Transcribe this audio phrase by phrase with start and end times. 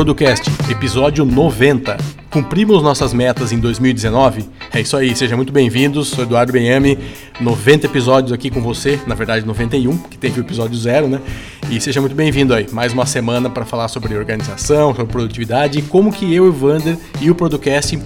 [0.00, 1.98] Producast, episódio 90.
[2.30, 4.48] Cumprimos nossas metas em 2019?
[4.72, 6.08] É isso aí, sejam muito bem-vindos.
[6.08, 6.98] Sou Eduardo Benhame,
[7.38, 11.20] 90 episódios aqui com você, na verdade 91, que teve o episódio zero, né?
[11.70, 15.82] E seja muito bem-vindo aí, mais uma semana para falar sobre organização, sobre produtividade e
[15.82, 17.98] como que eu, o Vander e o Producast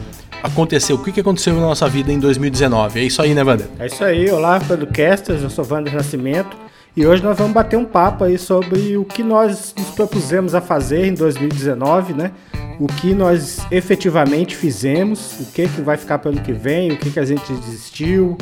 [0.45, 3.01] aconteceu, o que, que aconteceu na nossa vida em 2019.
[3.01, 3.67] É isso aí, né, Vander?
[3.79, 6.55] É isso aí, olá, Producasters, eu sou Vander Nascimento.
[6.95, 10.61] E hoje nós vamos bater um papo aí sobre o que nós nos propusemos a
[10.61, 12.31] fazer em 2019, né?
[12.79, 16.93] O que nós efetivamente fizemos, o que, que vai ficar para o ano que vem,
[16.93, 18.37] o que, que a gente desistiu,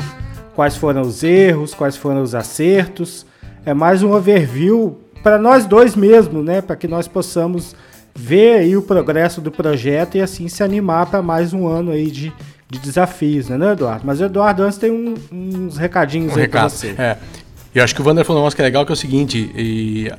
[0.53, 3.25] quais foram os erros, quais foram os acertos.
[3.65, 6.61] É mais um overview para nós dois mesmo, né?
[6.61, 7.73] Para que nós possamos
[8.15, 12.11] ver aí o progresso do projeto e assim se animar para mais um ano aí
[12.11, 12.31] de,
[12.69, 14.05] de desafios, né, Eduardo?
[14.05, 16.95] Mas o Eduardo antes tem um, uns recadinhos um aí para você.
[16.97, 17.17] É.
[17.73, 18.95] E eu acho que o Wander falou um negócio que é legal, que é o
[18.95, 19.51] seguinte,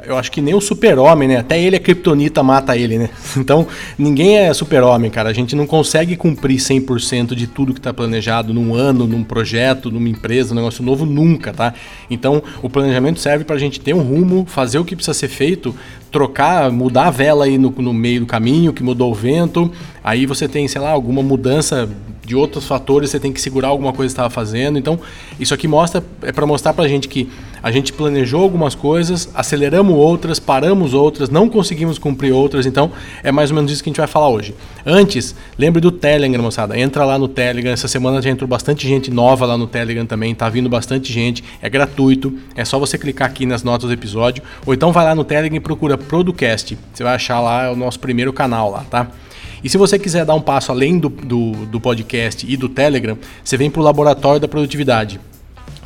[0.05, 1.37] eu acho que nem o super-homem, né?
[1.37, 3.11] Até ele, a Kryptonita, mata ele, né?
[3.37, 3.67] Então,
[3.99, 5.29] ninguém é super-homem, cara.
[5.29, 9.91] A gente não consegue cumprir 100% de tudo que está planejado num ano, num projeto,
[9.91, 11.75] numa empresa, num negócio novo, nunca, tá?
[12.11, 15.29] Então, o planejamento serve para a gente ter um rumo, fazer o que precisa ser
[15.29, 15.75] feito,
[16.11, 19.71] trocar, mudar a vela aí no, no meio do caminho, que mudou o vento.
[20.03, 21.89] Aí você tem, sei lá, alguma mudança
[22.25, 24.79] de outros fatores, você tem que segurar alguma coisa que estava fazendo.
[24.79, 24.99] Então,
[25.39, 27.29] isso aqui mostra é para mostrar para a gente que
[27.63, 32.67] a gente planejou algumas coisas, aceleramos outras, paramos outras, não conseguimos cumprir outras.
[32.67, 34.55] Então, é mais ou menos isso que a gente vai falar hoje.
[34.85, 36.79] Antes, lembre do Telegram, moçada.
[36.79, 37.73] Entra lá no Telegram.
[37.73, 40.35] Essa semana já entrou bastante gente nova lá no Telegram também.
[40.35, 41.43] Tá vindo bastante gente.
[41.63, 42.37] É gratuito.
[42.55, 44.43] É só você clicar aqui nas notas do episódio.
[44.67, 46.77] Ou então vai lá no Telegram e procura Producast.
[46.93, 49.11] Você vai achar lá o nosso primeiro canal lá, tá?
[49.65, 53.17] E se você quiser dar um passo além do, do, do podcast e do Telegram,
[53.43, 55.19] você vem para o Laboratório da Produtividade.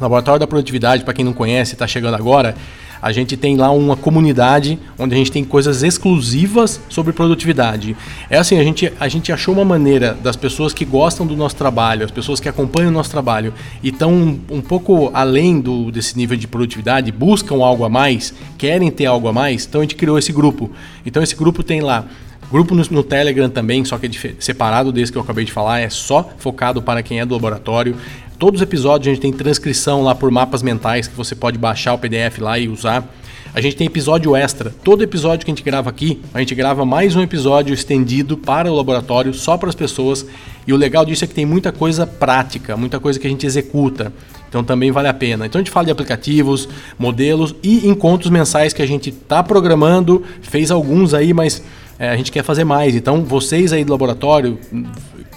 [0.01, 2.57] O Laboratório da Produtividade, para quem não conhece, está chegando agora,
[3.01, 7.97] a gente tem lá uma comunidade onde a gente tem coisas exclusivas sobre produtividade.
[8.29, 11.55] É assim, a gente, a gente achou uma maneira das pessoas que gostam do nosso
[11.55, 15.93] trabalho, as pessoas que acompanham o nosso trabalho e estão um, um, pouco além do,
[15.93, 19.85] desse nível de produtividade, buscam algo a mais, querem ter algo a mais, então a
[19.85, 20.69] gente criou esse grupo.
[21.07, 22.05] Então esse grupo tem lá
[22.51, 25.81] Grupo no, no, Telegram também, só que é separado desse que eu acabei de falar,
[25.81, 27.95] é só focado para quem é do laboratório.
[28.39, 31.93] Todos os episódios a gente tem transcrição lá por mapas mentais que você pode baixar
[31.93, 33.07] o PDF lá e usar.
[33.55, 34.73] A gente tem episódio extra.
[34.85, 38.71] Todo episódio que a gente grava aqui, a gente grava mais um episódio estendido para
[38.71, 40.25] o laboratório, só para as pessoas.
[40.67, 43.45] E o legal disso é que tem muita coisa prática, muita coisa que a gente
[43.45, 44.13] executa.
[44.49, 45.47] Então também vale a pena.
[45.47, 50.25] Então a gente fala de aplicativos, modelos e encontros mensais que a gente está programando.
[50.41, 51.63] Fez alguns aí, mas
[51.99, 52.95] é, a gente quer fazer mais.
[52.95, 54.59] Então, vocês aí do laboratório,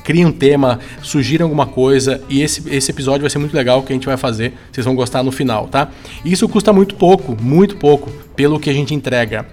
[0.04, 3.92] criem um tema, sugiram alguma coisa e esse, esse episódio vai ser muito legal que
[3.92, 4.54] a gente vai fazer.
[4.72, 5.90] Vocês vão gostar no final, tá?
[6.24, 9.46] Isso custa muito pouco, muito pouco, pelo que a gente entrega.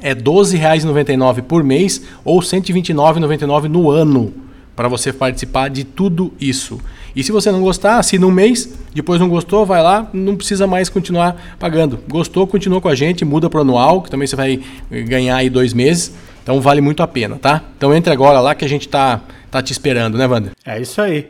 [0.00, 4.32] É R$ 12,99 por mês ou R$ 129,99 no ano
[4.78, 6.80] para você participar de tudo isso.
[7.16, 10.68] E se você não gostar, assina um mês, depois não gostou, vai lá, não precisa
[10.68, 11.98] mais continuar pagando.
[12.08, 15.74] Gostou, continua com a gente, muda para anual, que também você vai ganhar aí dois
[15.74, 16.12] meses.
[16.48, 17.62] Então vale muito a pena, tá?
[17.76, 19.20] Então entre agora lá que a gente tá,
[19.50, 20.52] tá te esperando, né, Wander?
[20.64, 21.28] É isso aí.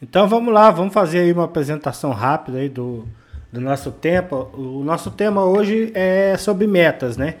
[0.00, 3.04] Então vamos lá, vamos fazer aí uma apresentação rápida aí do,
[3.52, 4.46] do nosso tema.
[4.54, 7.34] O nosso tema hoje é sobre metas, né?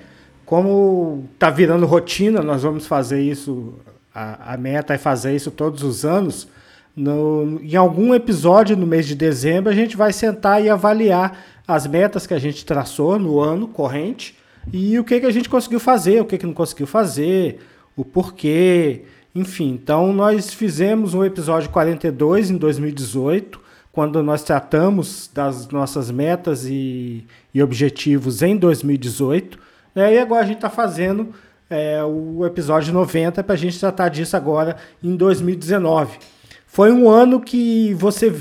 [0.44, 3.74] Como tá virando rotina, nós vamos fazer isso,
[4.12, 6.48] a, a meta é fazer isso todos os anos.
[6.96, 11.86] No, em algum episódio no mês de dezembro, a gente vai sentar e avaliar as
[11.86, 14.39] metas que a gente traçou no ano corrente
[14.72, 17.60] e o que, que a gente conseguiu fazer, o que, que não conseguiu fazer,
[17.96, 19.02] o porquê,
[19.34, 19.70] enfim.
[19.70, 23.60] Então, nós fizemos um episódio 42 em 2018,
[23.92, 29.58] quando nós tratamos das nossas metas e, e objetivos em 2018.
[29.94, 30.14] Né?
[30.14, 31.34] E agora a gente está fazendo
[31.68, 36.18] é, o episódio 90 para a gente tratar disso agora em 2019.
[36.66, 38.32] Foi um ano que você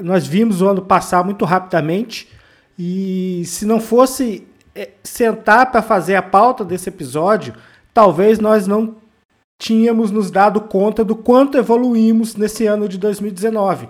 [0.00, 2.28] nós vimos o ano passar muito rapidamente
[2.78, 4.46] e se não fosse
[5.02, 7.54] sentar para fazer a pauta desse episódio,
[7.92, 8.96] talvez nós não
[9.58, 13.88] tínhamos nos dado conta do quanto evoluímos nesse ano de 2019.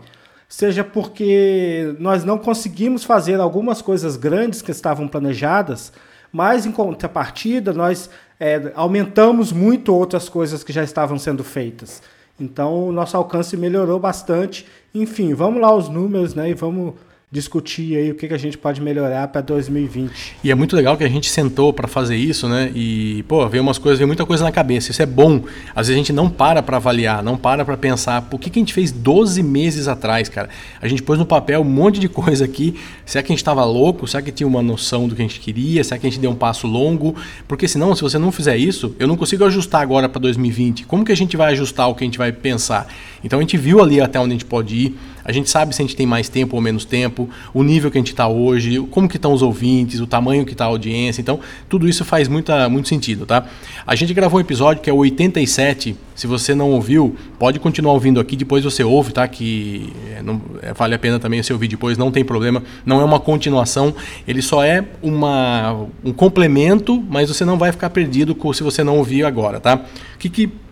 [0.49, 5.93] Seja porque nós não conseguimos fazer algumas coisas grandes que estavam planejadas,
[6.31, 12.03] mas em contrapartida nós é, aumentamos muito outras coisas que já estavam sendo feitas.
[12.39, 14.67] Então o nosso alcance melhorou bastante.
[14.95, 16.51] Enfim, vamos lá os números, né?
[16.51, 16.95] E vamos
[17.31, 20.37] discutir aí o que, que a gente pode melhorar para 2020.
[20.45, 22.71] E é muito legal que a gente sentou para fazer isso, né?
[22.75, 24.93] E, pô, veio umas coisas, veio muita coisa na cabeça.
[24.93, 25.43] Isso é bom.
[25.75, 28.59] Às vezes a gente não para para avaliar, não para para pensar, o que, que
[28.59, 30.49] a gente fez 12 meses atrás, cara?
[30.81, 32.79] A gente pôs no papel um monte de coisa aqui.
[33.05, 34.07] Será que a gente estava louco?
[34.07, 35.83] Será que tinha uma noção do que a gente queria?
[35.83, 37.17] Será que a gente deu um passo longo?
[37.49, 40.87] Porque senão, se você não fizer isso, eu não consigo ajustar agora para 2020.
[40.87, 42.87] Como que a gente vai ajustar o que a gente vai pensar?
[43.25, 44.99] Então a gente viu ali até onde a gente pode ir.
[45.25, 47.97] A gente sabe se a gente tem mais tempo ou menos tempo, o nível que
[47.97, 51.21] a gente está hoje, como que estão os ouvintes, o tamanho que está a audiência.
[51.21, 53.47] Então, tudo isso faz muita, muito sentido, tá?
[53.87, 55.97] A gente gravou um episódio que é o 87.
[56.15, 59.27] Se você não ouviu, pode continuar ouvindo aqui, depois você ouve, tá?
[59.27, 62.63] Que é, não, é, vale a pena também você ouvir depois, não tem problema.
[62.85, 63.95] Não é uma continuação,
[64.29, 68.99] ele só é uma, um complemento, mas você não vai ficar perdido se você não
[68.99, 69.77] ouvir agora, tá?
[70.15, 70.64] O que, que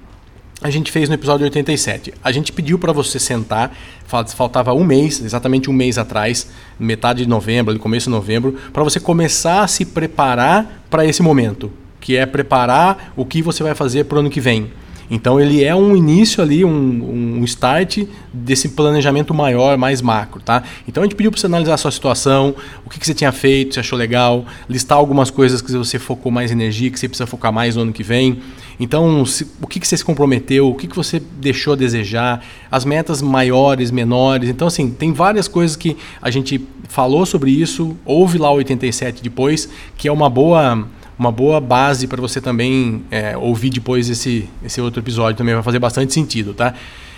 [0.62, 2.14] a gente fez no episódio 87.
[2.22, 3.76] A gente pediu para você sentar,
[4.06, 6.48] faltava um mês, exatamente um mês atrás,
[6.78, 11.72] metade de novembro, começo de novembro, para você começar a se preparar para esse momento,
[12.00, 14.70] que é preparar o que você vai fazer para o ano que vem.
[15.14, 17.98] Então ele é um início ali, um, um start
[18.32, 20.62] desse planejamento maior, mais macro, tá?
[20.88, 23.30] Então a gente pediu para você analisar a sua situação, o que, que você tinha
[23.30, 27.26] feito, se achou legal, listar algumas coisas que você focou mais energia, que você precisa
[27.26, 28.38] focar mais no ano que vem.
[28.80, 32.42] Então, se, o que, que você se comprometeu, o que, que você deixou a desejar,
[32.70, 34.48] as metas maiores, menores.
[34.48, 36.58] Então, assim, tem várias coisas que a gente
[36.88, 40.88] falou sobre isso, ouve lá o 87 depois, que é uma boa
[41.18, 45.62] uma boa base para você também é, ouvir depois esse, esse outro episódio também vai
[45.62, 46.74] fazer bastante sentido, tá?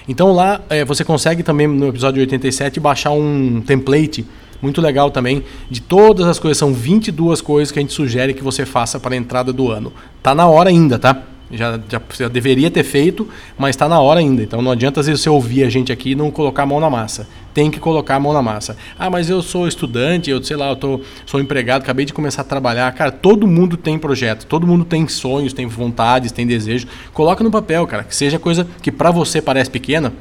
[0.08, 4.26] Então lá é, você consegue também no episódio 87 baixar um template
[4.60, 8.42] muito legal também de todas as coisas, são 22 coisas que a gente sugere que
[8.42, 9.92] você faça para a entrada do ano.
[10.22, 11.22] Tá na hora ainda, tá?
[11.50, 14.42] Já, já, já deveria ter feito, mas está na hora ainda.
[14.42, 16.80] Então não adianta às vezes você ouvir a gente aqui e não colocar a mão
[16.80, 17.28] na massa.
[17.52, 18.76] Tem que colocar a mão na massa.
[18.98, 22.42] Ah, mas eu sou estudante, eu sei lá, eu tô, sou empregado, acabei de começar
[22.42, 22.92] a trabalhar.
[22.92, 26.88] Cara, todo mundo tem projeto, todo mundo tem sonhos, tem vontades, tem desejos.
[27.12, 30.12] Coloca no papel, cara, que seja coisa que para você parece pequena,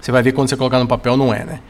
[0.00, 1.60] você vai ver quando você colocar no papel não é, né?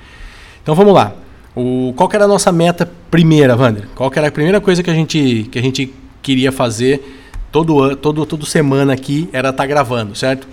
[0.62, 1.12] Então vamos lá.
[1.54, 3.88] O, qual era a nossa meta primeira, Wander?
[3.94, 5.92] Qual era a primeira coisa que a gente, que a gente
[6.22, 7.21] queria fazer
[7.52, 10.49] todo, todo, todo semana aqui era estar tá gravando, certo?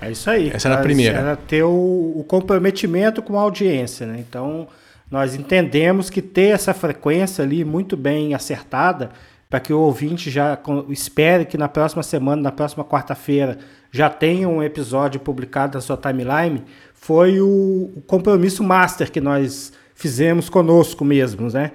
[0.00, 0.50] É isso aí.
[0.52, 1.18] Essa era a primeira.
[1.18, 1.68] Era ter o,
[2.16, 4.24] o, comprometimento com a audiência, né?
[4.26, 4.66] Então,
[5.10, 9.10] nós entendemos que ter essa frequência ali muito bem acertada,
[9.48, 10.58] para que o ouvinte já
[10.88, 13.58] espere que na próxima semana, na próxima quarta-feira,
[13.90, 16.62] já tenha um episódio publicado na sua timeline,
[16.94, 21.72] foi o, o compromisso master que nós fizemos conosco mesmos, né?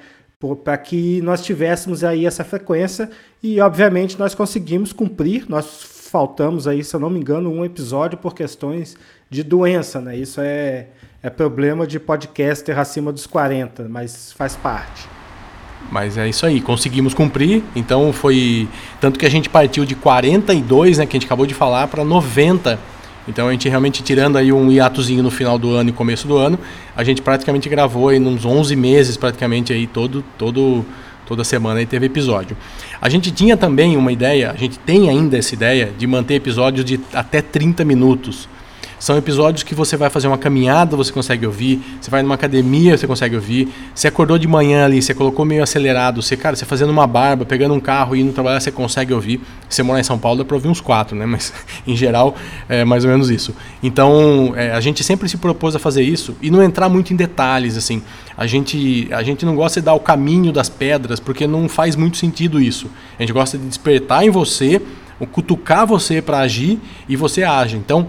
[0.53, 3.09] Para que nós tivéssemos aí essa frequência
[3.41, 5.65] e obviamente nós conseguimos cumprir, nós
[6.11, 8.97] faltamos aí, se eu não me engano, um episódio por questões
[9.29, 10.17] de doença, né?
[10.17, 10.87] Isso é,
[11.23, 15.07] é problema de podcaster acima dos 40, mas faz parte.
[15.91, 18.67] Mas é isso aí, conseguimos cumprir, então foi
[18.99, 22.03] tanto que a gente partiu de 42, né, que a gente acabou de falar, para
[22.03, 22.79] 90
[23.27, 26.37] então a gente realmente tirando aí um hiatozinho no final do ano e começo do
[26.37, 26.59] ano,
[26.95, 30.85] a gente praticamente gravou aí uns 11 meses praticamente aí todo todo
[31.25, 32.55] toda semana aí teve episódio.
[33.01, 36.85] A gente tinha também uma ideia, a gente tem ainda essa ideia de manter episódios
[36.85, 38.47] de até 30 minutos.
[38.99, 41.81] São episódios que você vai fazer uma caminhada, você consegue ouvir.
[41.99, 43.69] Você vai numa academia, você consegue ouvir.
[43.93, 46.21] Você acordou de manhã ali, você colocou meio acelerado.
[46.21, 49.41] Você, cara, você fazendo uma barba, pegando um carro e indo trabalhar, você consegue ouvir.
[49.69, 51.25] Se você morar em São Paulo, dá para ouvir uns quatro, né?
[51.35, 51.53] Mas
[51.85, 52.35] em geral
[52.69, 53.53] é mais ou menos isso.
[53.83, 57.15] Então é, a gente sempre se propôs a fazer isso e não entrar muito em
[57.15, 58.01] detalhes, assim.
[58.37, 61.95] A gente, a gente não gosta de dar o caminho das pedras porque não faz
[61.95, 62.89] muito sentido isso.
[63.17, 64.81] A gente gosta de despertar em você,
[65.31, 67.77] cutucar você para agir e você age.
[67.77, 68.07] Então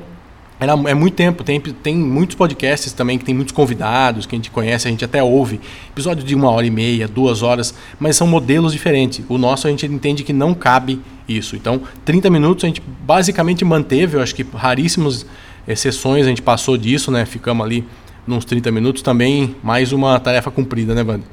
[0.59, 4.39] era, é muito tempo, tem, tem muitos podcasts também que tem muitos convidados que a
[4.39, 5.61] gente conhece, a gente até ouve.
[5.91, 9.25] Episódios de uma hora e meia, duas horas, mas são modelos diferentes.
[9.29, 11.57] O nosso a gente entende que não cabe isso.
[11.57, 15.27] Então, 30 minutos a gente basicamente manteve, eu acho que raríssimas
[15.69, 17.27] exceções a gente passou disso, né?
[17.27, 17.85] Ficamos ali
[18.27, 21.29] nos 30 minutos também, mais uma tarefa cumprida, né, Wander?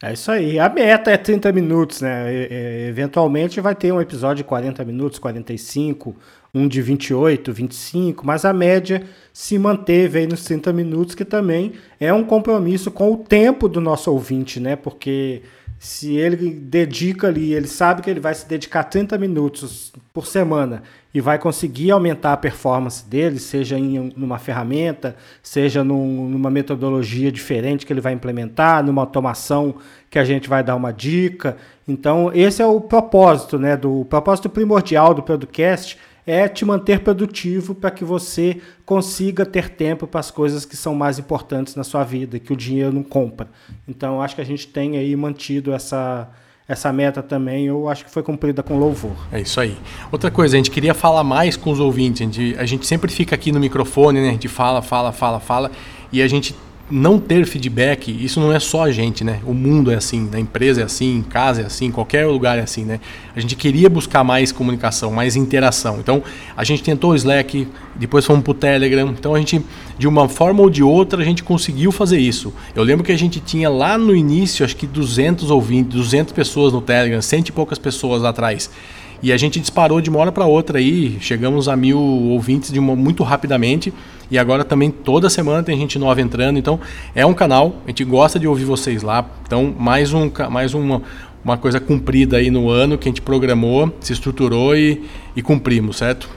[0.00, 0.60] É isso aí.
[0.60, 2.32] A meta é 30 minutos, né?
[2.32, 6.14] E, eventualmente vai ter um episódio de 40 minutos, 45
[6.54, 9.02] um de 28, 25, mas a média
[9.32, 13.80] se manteve aí nos 30 minutos, que também é um compromisso com o tempo do
[13.80, 14.74] nosso ouvinte, né?
[14.74, 15.42] Porque
[15.78, 20.82] se ele dedica ali, ele sabe que ele vai se dedicar 30 minutos por semana
[21.14, 27.30] e vai conseguir aumentar a performance dele, seja em uma ferramenta, seja num, numa metodologia
[27.30, 29.76] diferente que ele vai implementar, numa automação
[30.10, 31.56] que a gente vai dar uma dica.
[31.86, 33.76] Então, esse é o propósito, né?
[33.76, 35.96] Do o propósito primordial do podcast
[36.28, 40.94] é te manter produtivo para que você consiga ter tempo para as coisas que são
[40.94, 43.48] mais importantes na sua vida, que o dinheiro não compra.
[43.88, 46.28] Então, acho que a gente tem aí mantido essa
[46.68, 49.16] essa meta também, eu acho que foi cumprida com louvor.
[49.32, 49.74] É isso aí.
[50.12, 52.20] Outra coisa, a gente queria falar mais com os ouvintes.
[52.20, 54.28] A gente, a gente sempre fica aqui no microfone, né?
[54.28, 55.70] A gente fala, fala, fala, fala.
[56.12, 56.54] E a gente
[56.90, 59.40] não ter feedback, isso não é só a gente, né?
[59.44, 62.62] O mundo é assim, a empresa é assim, em casa é assim, qualquer lugar é
[62.62, 62.98] assim, né?
[63.36, 65.98] A gente queria buscar mais comunicação, mais interação.
[66.00, 66.22] Então,
[66.56, 69.08] a gente tentou o Slack, depois fomos pro Telegram.
[69.08, 69.62] Então, a gente,
[69.98, 72.54] de uma forma ou de outra, a gente conseguiu fazer isso.
[72.74, 76.72] Eu lembro que a gente tinha lá no início, acho que 200 ouvintes, 200 pessoas
[76.72, 78.70] no Telegram, cento e poucas pessoas lá atrás.
[79.22, 82.94] E a gente disparou de uma hora para outra aí, chegamos a mil ouvintes uma,
[82.94, 83.92] muito rapidamente.
[84.30, 86.58] E agora também toda semana tem gente nova entrando.
[86.58, 86.78] Então
[87.14, 89.28] é um canal, a gente gosta de ouvir vocês lá.
[89.42, 91.02] Então mais, um, mais uma,
[91.44, 95.02] uma coisa cumprida aí no ano que a gente programou, se estruturou e,
[95.34, 96.28] e cumprimos, certo?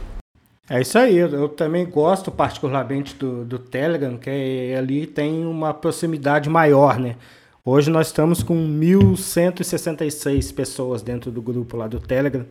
[0.70, 5.74] É isso aí, eu também gosto particularmente do, do Telegram, que é, ali tem uma
[5.74, 7.18] proximidade maior, né?
[7.64, 12.44] Hoje nós estamos com 1.166 pessoas dentro do grupo lá do Telegram.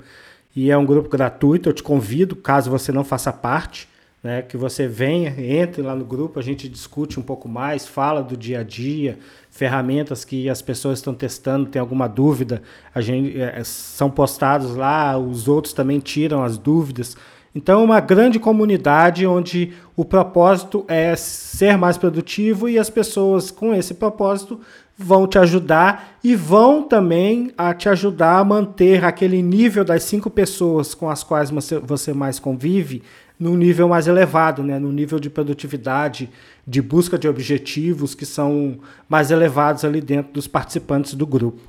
[0.55, 3.89] E é um grupo gratuito, eu te convido, caso você não faça parte,
[4.23, 8.23] né, que você venha, entre lá no grupo, a gente discute um pouco mais, fala
[8.23, 9.19] do dia a dia,
[9.51, 12.63] ferramentas que as pessoas estão testando, tem alguma dúvida,
[12.95, 17.17] a gente é, são postados lá, os outros também tiram as dúvidas.
[17.53, 23.51] Então, é uma grande comunidade onde o propósito é ser mais produtivo e as pessoas
[23.51, 24.61] com esse propósito
[25.01, 30.29] vão te ajudar e vão também a te ajudar a manter aquele nível das cinco
[30.29, 31.51] pessoas com as quais
[31.83, 33.03] você mais convive
[33.39, 34.79] num nível mais elevado, né?
[34.79, 36.29] no nível de produtividade,
[36.67, 38.79] de busca de objetivos que são
[39.09, 41.61] mais elevados ali dentro dos participantes do grupo.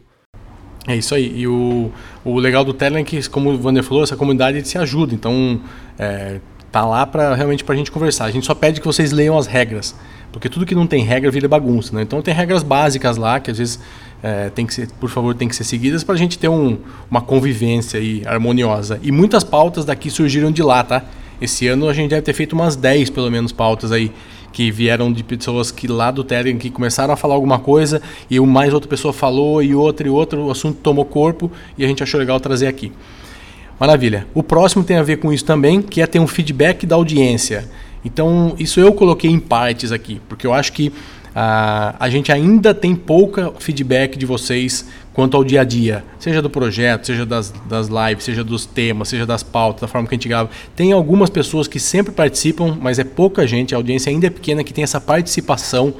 [0.85, 1.31] É isso aí.
[1.39, 1.91] E o,
[2.25, 5.13] o legal do Telegram é que, como o Wander falou, essa comunidade se ajuda.
[5.13, 5.61] Então,
[5.97, 8.25] é, tá lá para realmente para a gente conversar.
[8.25, 9.95] A gente só pede que vocês leiam as regras.
[10.31, 12.01] Porque tudo que não tem regra vira bagunça, né?
[12.03, 13.79] Então tem regras básicas lá que às vezes
[14.23, 16.77] é, tem que ser, por favor, tem que ser seguidas para a gente ter um,
[17.09, 18.99] uma convivência aí harmoniosa.
[19.03, 21.03] E muitas pautas daqui surgiram de lá, tá?
[21.41, 24.11] Esse ano a gente deve ter feito umas 10 pelo menos pautas aí
[24.53, 28.39] que vieram de pessoas que lá do Telegram que começaram a falar alguma coisa e
[28.39, 32.03] mais outra pessoa falou e outra e outra, o assunto tomou corpo e a gente
[32.03, 32.91] achou legal trazer aqui.
[33.79, 34.27] Maravilha.
[34.33, 37.67] O próximo tem a ver com isso também, que é ter um feedback da audiência.
[38.03, 42.73] Então, isso eu coloquei em partes aqui, porque eu acho que uh, a gente ainda
[42.73, 47.53] tem pouca feedback de vocês quanto ao dia a dia, seja do projeto, seja das,
[47.67, 50.49] das lives, seja dos temas, seja das pautas, da forma que a gente grava.
[50.75, 54.63] Tem algumas pessoas que sempre participam, mas é pouca gente, a audiência ainda é pequena
[54.63, 55.93] que tem essa participação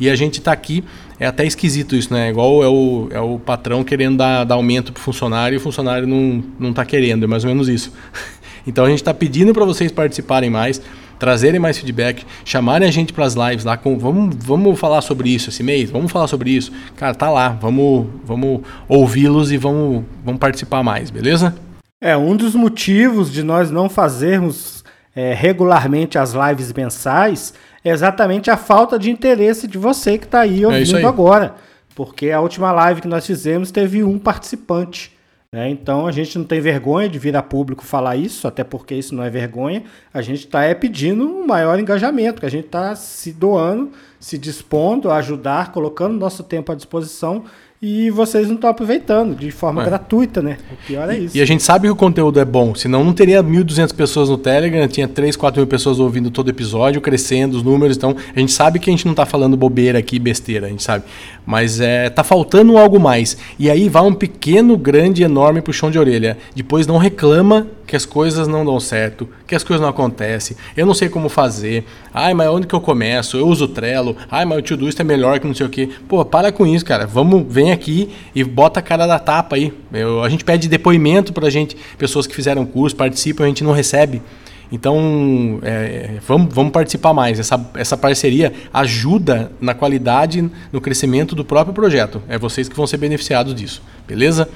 [0.00, 0.82] e a gente está aqui,
[1.20, 2.28] é até esquisito isso, né?
[2.30, 5.60] Igual é o, é o patrão querendo dar, dar aumento para o funcionário e o
[5.60, 7.92] funcionário não está querendo, é mais ou menos isso.
[8.66, 10.80] Então a gente está pedindo para vocês participarem mais
[11.24, 15.30] trazerem mais feedback, chamarem a gente para as lives lá, com, vamos, vamos falar sobre
[15.30, 16.70] isso esse mês, vamos falar sobre isso.
[16.96, 21.54] Cara, tá lá, vamos, vamos ouvi-los e vamos, vamos participar mais, beleza?
[21.98, 24.84] É, um dos motivos de nós não fazermos
[25.16, 30.40] é, regularmente as lives mensais é exatamente a falta de interesse de você que está
[30.40, 31.06] aí é ouvindo é aí.
[31.06, 31.54] agora.
[31.94, 35.13] Porque a última live que nós fizemos teve um participante.
[35.54, 35.70] Né?
[35.70, 39.14] Então a gente não tem vergonha de vir a público falar isso, até porque isso
[39.14, 39.84] não é vergonha.
[40.12, 44.36] A gente está é, pedindo um maior engajamento, que a gente está se doando, se
[44.36, 47.44] dispondo a ajudar, colocando nosso tempo à disposição
[47.86, 49.84] e vocês não estão aproveitando de forma é.
[49.84, 50.56] gratuita, né?
[50.72, 51.36] O pior é isso.
[51.36, 54.38] E a gente sabe que o conteúdo é bom, senão não teria 1.200 pessoas no
[54.38, 57.98] Telegram, tinha 3, 4 mil pessoas ouvindo todo episódio, crescendo os números.
[57.98, 60.82] Então a gente sabe que a gente não está falando bobeira aqui, besteira, a gente
[60.82, 61.04] sabe.
[61.44, 63.36] Mas é, tá faltando algo mais.
[63.58, 66.38] E aí vai um pequeno, grande, enorme puxão de orelha.
[66.56, 70.86] Depois não reclama que as coisas não dão certo, que as coisas não acontecem, eu
[70.86, 73.36] não sei como fazer, ai, mas onde que eu começo?
[73.36, 75.88] Eu uso Trello, ai, mas o Todoist é melhor que não sei o que.
[76.08, 77.06] Pô, para com isso, cara.
[77.06, 79.72] Vamos, vem aqui e bota a cara da tapa aí.
[79.92, 83.72] Eu, a gente pede depoimento pra gente, pessoas que fizeram curso, participam, a gente não
[83.72, 84.22] recebe.
[84.70, 87.38] Então, é, vamos, vamos participar mais.
[87.38, 92.22] Essa, essa parceria ajuda na qualidade, no crescimento do próprio projeto.
[92.28, 94.48] É vocês que vão ser beneficiados disso, beleza?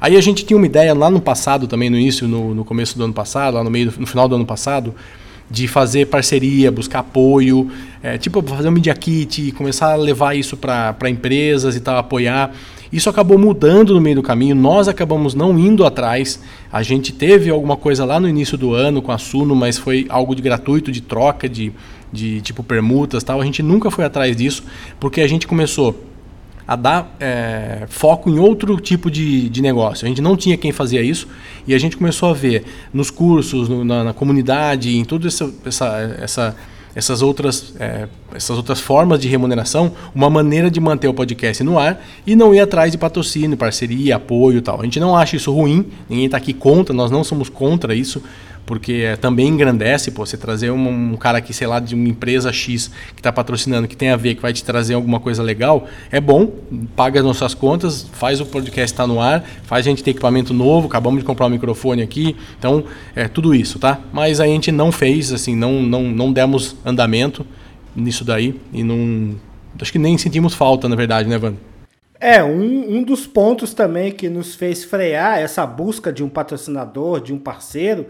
[0.00, 2.98] Aí a gente tinha uma ideia lá no passado, também no início, no, no começo
[2.98, 4.94] do ano passado, lá no meio, no final do ano passado,
[5.50, 7.70] de fazer parceria, buscar apoio,
[8.02, 12.52] é, tipo fazer um media kit, começar a levar isso para empresas e tal, apoiar.
[12.92, 16.40] Isso acabou mudando no meio do caminho, nós acabamos não indo atrás.
[16.72, 20.06] A gente teve alguma coisa lá no início do ano com a Suno, mas foi
[20.08, 21.72] algo de gratuito, de troca, de,
[22.12, 23.40] de tipo permutas tal.
[23.40, 24.62] A gente nunca foi atrás disso,
[25.00, 26.13] porque a gente começou
[26.66, 30.06] a dar é, foco em outro tipo de, de negócio.
[30.06, 31.28] A gente não tinha quem fazia isso
[31.66, 35.52] e a gente começou a ver nos cursos, no, na, na, comunidade, em toda essa,
[35.64, 36.56] essa, essa
[36.94, 41.78] essas outras, é, essas outras formas de remuneração, uma maneira de manter o podcast no
[41.78, 44.80] ar e não ir atrás de patrocínio, parceria, apoio e tal.
[44.80, 48.22] A gente não acha isso ruim, ninguém está aqui contra, nós não somos contra isso
[48.66, 52.08] porque é, também engrandece, pô, você trazer um, um, cara aqui, sei lá, de uma
[52.08, 55.42] empresa X que está patrocinando, que tem a ver, que vai te trazer alguma coisa
[55.42, 56.46] legal, é bom,
[56.96, 60.12] paga as nossas contas, faz o podcast estar tá no ar, faz a gente ter
[60.12, 64.00] equipamento novo, acabamos de comprar um microfone aqui, então é tudo isso, tá?
[64.12, 67.46] Mas a gente não fez, assim, não, não, não demos andamento
[67.94, 69.34] nisso daí e não.
[69.80, 71.58] Acho que nem sentimos falta, na verdade, né, Vando?
[72.20, 77.20] É, um, um dos pontos também que nos fez frear essa busca de um patrocinador,
[77.20, 78.06] de um parceiro,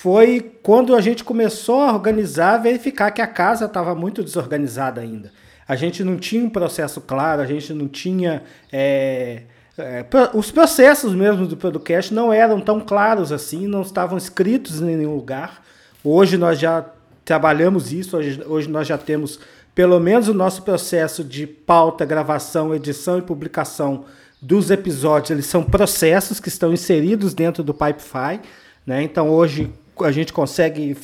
[0.00, 5.32] foi quando a gente começou a organizar, verificar que a casa estava muito desorganizada ainda.
[5.66, 8.44] A gente não tinha um processo claro, a gente não tinha.
[8.72, 9.42] É,
[9.76, 14.96] é, os processos mesmo do podcast não eram tão claros assim, não estavam escritos em
[14.96, 15.64] nenhum lugar.
[16.04, 16.86] Hoje nós já
[17.24, 19.40] trabalhamos isso, hoje, hoje nós já temos
[19.74, 24.04] pelo menos o nosso processo de pauta, gravação, edição e publicação
[24.40, 28.40] dos episódios, eles são processos que estão inseridos dentro do Pipefy.
[28.86, 29.02] Né?
[29.02, 29.70] Então hoje
[30.04, 30.96] a gente consegue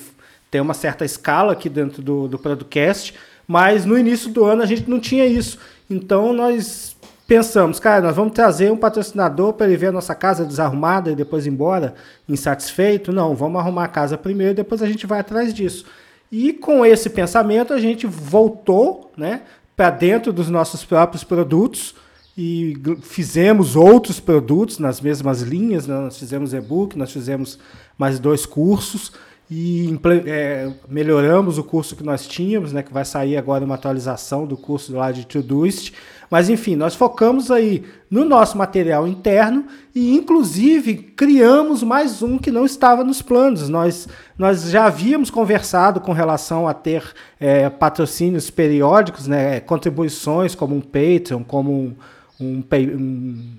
[0.51, 3.15] ter uma certa escala aqui dentro do, do podcast,
[3.47, 5.59] mas no início do ano a gente não tinha isso.
[5.91, 6.97] Então nós
[7.27, 11.17] pensamos, cara, nós vamos trazer um patrocinador para ele ver a nossa casa desarrumada e
[11.17, 11.95] depois ir embora
[12.29, 13.13] insatisfeito.
[13.13, 15.85] Não, vamos arrumar a casa primeiro e depois a gente vai atrás disso.
[16.31, 19.43] E com esse pensamento a gente voltou né,
[19.77, 21.95] para dentro dos nossos próprios produtos
[22.37, 25.87] e fizemos outros produtos nas mesmas linhas.
[25.87, 25.95] Né?
[25.95, 27.59] Nós fizemos e-book, nós fizemos
[27.97, 29.13] mais dois cursos
[29.51, 34.47] e é, melhoramos o curso que nós tínhamos, né, que vai sair agora uma atualização
[34.47, 35.93] do curso lá de Todoist.
[36.31, 42.51] Mas enfim, nós focamos aí no nosso material interno e inclusive criamos mais um que
[42.51, 43.69] não estava nos planos.
[43.69, 47.05] Nós, nós já havíamos conversado com relação a ter
[47.39, 51.95] é, patrocínios periódicos, né, contribuições como um Patreon, como um,
[52.41, 53.57] um, um,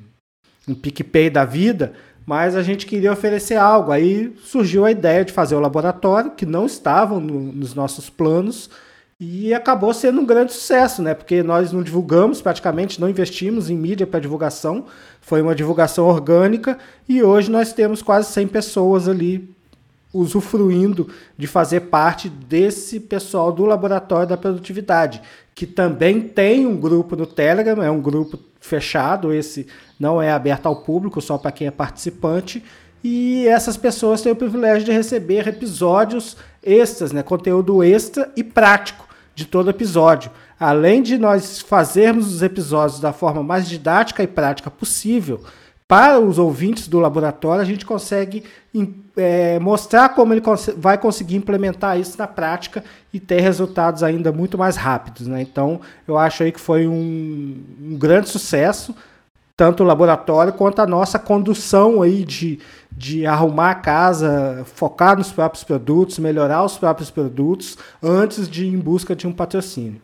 [0.67, 1.93] um PicPay da vida,
[2.25, 3.91] mas a gente queria oferecer algo.
[3.91, 8.69] Aí surgiu a ideia de fazer o laboratório, que não estavam no, nos nossos planos,
[9.19, 11.13] e acabou sendo um grande sucesso, né?
[11.13, 14.85] Porque nós não divulgamos praticamente, não investimos em mídia para divulgação,
[15.21, 19.54] foi uma divulgação orgânica, e hoje nós temos quase 100 pessoas ali
[20.15, 25.21] usufruindo de fazer parte desse pessoal do Laboratório da Produtividade,
[25.53, 29.67] que também tem um grupo no Telegram, é um grupo fechado, esse
[29.99, 32.63] não é aberto ao público, só para quem é participante.
[33.03, 39.07] E essas pessoas têm o privilégio de receber episódios extras, né, conteúdo extra e prático
[39.35, 40.31] de todo episódio.
[40.59, 45.41] Além de nós fazermos os episódios da forma mais didática e prática possível,
[45.87, 48.43] para os ouvintes do laboratório, a gente consegue
[49.17, 54.31] é, mostrar como ele cons vai conseguir implementar isso na prática e ter resultados ainda
[54.31, 55.27] muito mais rápidos.
[55.27, 55.41] Né?
[55.41, 58.95] Então, eu acho aí que foi um, um grande sucesso,
[59.55, 62.59] tanto o laboratório quanto a nossa condução aí de,
[62.91, 68.73] de arrumar a casa, focar nos próprios produtos, melhorar os próprios produtos, antes de ir
[68.73, 70.01] em busca de um patrocínio.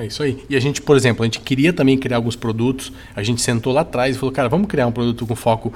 [0.00, 0.42] É isso aí.
[0.48, 2.90] E a gente, por exemplo, a gente queria também criar alguns produtos.
[3.14, 5.74] A gente sentou lá atrás e falou, cara, vamos criar um produto com foco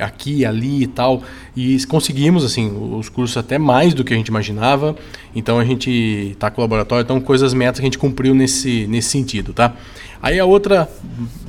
[0.00, 1.22] aqui, ali e tal.
[1.54, 4.96] E conseguimos, assim, os cursos até mais do que a gente imaginava.
[5.34, 5.90] Então a gente
[6.32, 9.76] está com o laboratório, então coisas metas que a gente cumpriu nesse, nesse sentido, tá?
[10.22, 10.88] Aí a outra,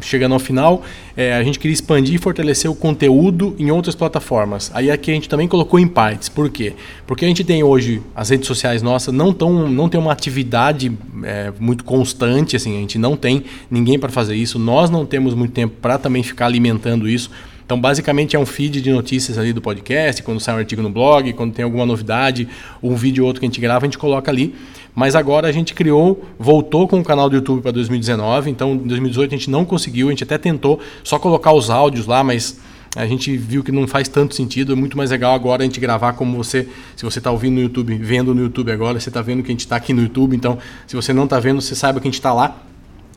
[0.01, 0.83] chegando ao final,
[1.15, 4.69] é, a gente queria expandir e fortalecer o conteúdo em outras plataformas.
[4.73, 6.29] Aí aqui a gente também colocou em partes.
[6.29, 6.73] Por quê?
[7.07, 10.91] Porque a gente tem hoje, as redes sociais nossas não, tão, não tem uma atividade
[11.23, 12.16] é, muito constante,
[12.55, 15.97] assim, a gente não tem ninguém para fazer isso, nós não temos muito tempo para
[15.97, 17.29] também ficar alimentando isso.
[17.65, 20.89] Então, basicamente, é um feed de notícias ali do podcast, quando sai um artigo no
[20.89, 22.47] blog, quando tem alguma novidade,
[22.81, 24.55] um vídeo ou outro que a gente grava, a gente coloca ali.
[24.95, 28.49] Mas agora a gente criou, voltou com o canal do YouTube para 2019.
[28.49, 32.07] Então, em 2018 a gente não conseguiu, a gente até tentou só colocar os áudios
[32.07, 32.57] lá, mas
[32.95, 34.73] a gente viu que não faz tanto sentido.
[34.73, 37.61] É muito mais legal agora a gente gravar como você, se você está ouvindo no
[37.61, 40.35] YouTube, vendo no YouTube agora, você está vendo que a gente está aqui no YouTube.
[40.35, 42.63] Então, se você não está vendo, você saiba que a gente está lá.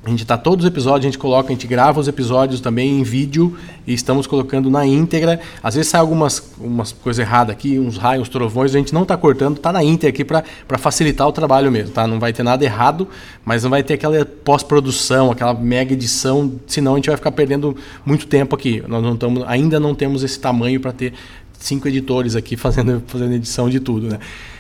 [0.03, 2.99] A gente está todos os episódios, a gente coloca, a gente grava os episódios também
[2.99, 3.55] em vídeo
[3.87, 5.39] e estamos colocando na íntegra.
[5.63, 9.03] Às vezes sai algumas umas coisas erradas aqui, uns raios, uns trovões, a gente não
[9.03, 12.07] está cortando, está na íntegra aqui para facilitar o trabalho mesmo, tá?
[12.07, 13.07] Não vai ter nada errado,
[13.45, 17.77] mas não vai ter aquela pós-produção, aquela mega edição, senão a gente vai ficar perdendo
[18.03, 18.83] muito tempo aqui.
[18.89, 21.13] Nós não tamo, ainda não temos esse tamanho para ter
[21.61, 24.19] cinco editores aqui fazendo, fazendo edição de tudo, né?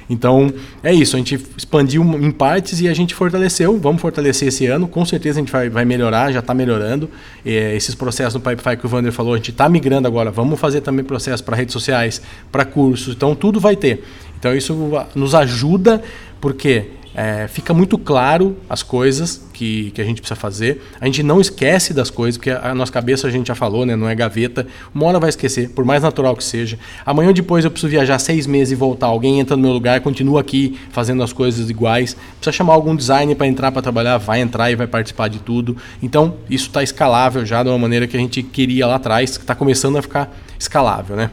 [0.09, 1.15] Então, é isso.
[1.15, 3.79] A gente expandiu em partes e a gente fortaleceu.
[3.79, 4.89] Vamos fortalecer esse ano.
[4.89, 7.09] Com certeza a gente vai, vai melhorar, já está melhorando.
[7.47, 10.33] É, esses processos no Pipefy que o Vander falou, a gente está migrando agora.
[10.33, 13.15] Vamos fazer também processos para redes sociais, para cursos.
[13.15, 14.03] Então, tudo vai ter.
[14.37, 14.75] Então, isso
[15.15, 16.03] nos ajuda,
[16.41, 20.83] porque é, fica muito claro as coisas que, que a gente precisa fazer.
[21.01, 23.97] A gente não esquece das coisas, porque a nossa cabeça a gente já falou, né?
[23.97, 24.67] Não é gaveta.
[24.95, 26.79] Uma hora vai esquecer, por mais natural que seja.
[27.05, 29.07] Amanhã ou depois eu preciso viajar seis meses e voltar.
[29.07, 32.17] Alguém entra no meu lugar, continua aqui fazendo as coisas iguais.
[32.37, 35.77] Precisa chamar algum designer para entrar para trabalhar, vai entrar e vai participar de tudo.
[36.03, 39.43] Então, isso está escalável já de uma maneira que a gente queria lá atrás, que
[39.43, 41.31] está começando a ficar escalável, né?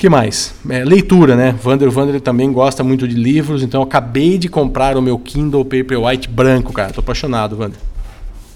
[0.00, 0.54] Que mais?
[0.70, 1.54] É, leitura, né?
[1.62, 5.62] Vander Vander também gosta muito de livros, então eu acabei de comprar o meu Kindle
[5.62, 6.90] Paperwhite branco, cara.
[6.90, 7.78] Tô apaixonado, Vander.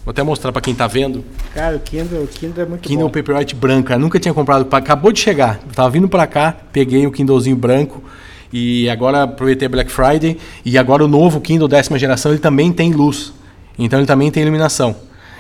[0.06, 1.22] Vou até mostrar para quem tá vendo.
[1.52, 3.12] Cara, o Kindle, o Kindle é muito Kindle bom.
[3.12, 4.00] Paperwhite branco, cara.
[4.00, 5.60] Nunca tinha comprado, acabou de chegar.
[5.66, 8.02] Eu tava vindo para cá, peguei o Kindlezinho branco
[8.50, 12.90] e agora aproveitei Black Friday e agora o novo Kindle décima geração, ele também tem
[12.90, 13.34] luz.
[13.78, 14.96] Então ele também tem iluminação.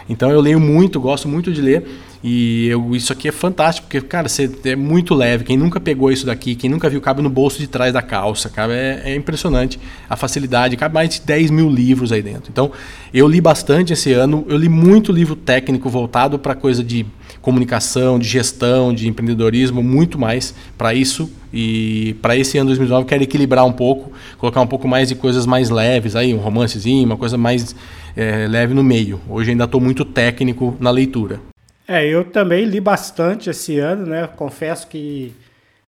[0.08, 1.84] Então eu leio muito, gosto muito de ler.
[2.26, 5.44] E eu, isso aqui é fantástico, porque, cara, você é muito leve.
[5.44, 8.48] Quem nunca pegou isso daqui, quem nunca viu, cabe no bolso de trás da calça,
[8.48, 10.74] cara, é, é impressionante a facilidade.
[10.74, 12.50] Cabe mais de 10 mil livros aí dentro.
[12.50, 12.72] Então,
[13.12, 14.42] eu li bastante esse ano.
[14.48, 17.04] Eu li muito livro técnico voltado para coisa de
[17.42, 21.30] comunicação, de gestão, de empreendedorismo, muito mais para isso.
[21.52, 25.44] E para esse ano 2019 quero equilibrar um pouco, colocar um pouco mais de coisas
[25.44, 27.76] mais leves aí, um romancezinho, uma coisa mais
[28.16, 29.20] é, leve no meio.
[29.28, 31.40] Hoje ainda estou muito técnico na leitura.
[31.86, 34.26] É, eu também li bastante esse ano, né?
[34.26, 35.34] Confesso que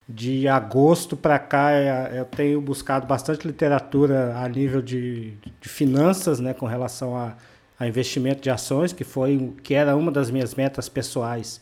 [0.08, 6.38] de agosto para cá é, eu tenho buscado bastante literatura a nível de, de finanças,
[6.38, 7.34] né, com relação a,
[7.78, 11.60] a, investimento de ações, que foi que era uma das minhas metas pessoais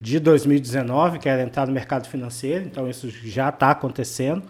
[0.00, 2.64] de 2019, que era entrar no mercado financeiro.
[2.64, 4.42] Então isso já está acontecendo.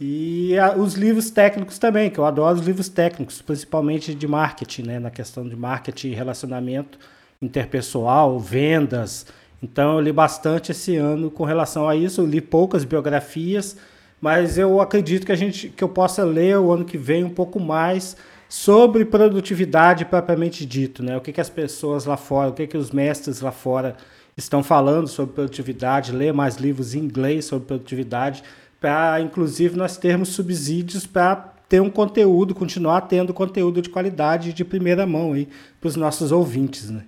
[0.00, 4.82] E a, os livros técnicos também, que eu adoro os livros técnicos, principalmente de marketing,
[4.82, 6.98] né, na questão de marketing e relacionamento
[7.42, 9.26] interpessoal, vendas.
[9.62, 12.22] Então eu li bastante esse ano com relação a isso.
[12.22, 13.76] Eu li poucas biografias,
[14.20, 17.30] mas eu acredito que a gente que eu possa ler o ano que vem um
[17.30, 18.16] pouco mais
[18.48, 21.16] sobre produtividade propriamente dito, né?
[21.16, 23.96] O que, que as pessoas lá fora, o que, que os mestres lá fora
[24.36, 28.42] estão falando sobre produtividade, ler mais livros em inglês sobre produtividade,
[28.80, 34.64] para inclusive nós termos subsídios para ter um conteúdo, continuar tendo conteúdo de qualidade de
[34.64, 35.48] primeira mão aí
[35.80, 37.04] para os nossos ouvintes, né?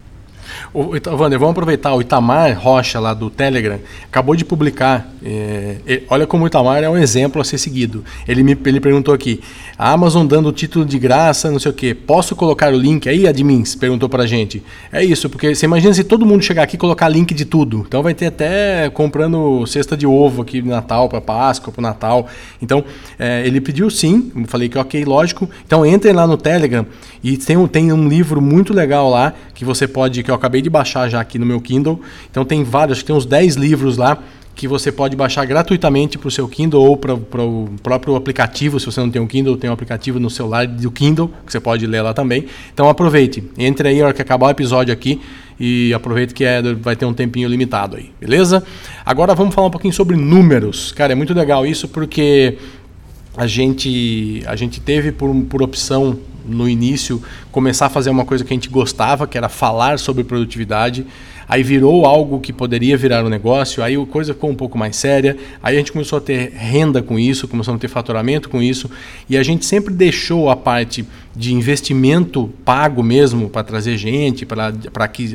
[0.72, 1.94] O, Wander, vamos aproveitar.
[1.94, 5.08] O Itamar Rocha, lá do Telegram, acabou de publicar.
[5.24, 8.04] É, olha como o Itamar é um exemplo a ser seguido.
[8.26, 9.40] Ele me ele perguntou aqui:
[9.78, 11.94] a Amazon dando o título de graça, não sei o quê.
[11.94, 13.74] Posso colocar o link aí, admins?
[13.74, 14.62] Perguntou pra gente.
[14.92, 17.84] É isso, porque você imagina se todo mundo chegar aqui e colocar link de tudo.
[17.86, 22.26] Então vai ter até comprando cesta de ovo aqui de Natal, para Páscoa, para Natal.
[22.60, 22.84] Então
[23.18, 24.32] é, ele pediu sim.
[24.34, 25.48] Eu falei que ok, lógico.
[25.64, 26.84] Então entrem lá no Telegram
[27.22, 30.22] e tem, tem um livro muito legal lá que você pode.
[30.22, 32.00] que eu acabei de baixar já aqui no meu Kindle.
[32.30, 34.18] Então tem vários, acho que tem uns 10 livros lá
[34.54, 38.78] que você pode baixar gratuitamente para o seu Kindle ou para o próprio aplicativo.
[38.78, 41.60] Se você não tem um Kindle, tem um aplicativo no celular do Kindle que você
[41.60, 42.46] pode ler lá também.
[42.72, 45.20] Então aproveite, entre aí na hora que acabar o episódio aqui
[45.58, 48.62] e aproveite que é, vai ter um tempinho limitado aí, beleza?
[49.04, 50.92] Agora vamos falar um pouquinho sobre números.
[50.92, 52.58] Cara, é muito legal isso porque
[53.36, 58.44] a gente, a gente teve por, por opção no início começar a fazer uma coisa
[58.44, 61.06] que a gente gostava, que era falar sobre produtividade.
[61.48, 64.96] Aí virou algo que poderia virar um negócio, aí a coisa ficou um pouco mais
[64.96, 65.36] séria.
[65.62, 68.90] Aí a gente começou a ter renda com isso, começou a ter faturamento com isso,
[69.28, 74.72] e a gente sempre deixou a parte de investimento pago mesmo para trazer gente, para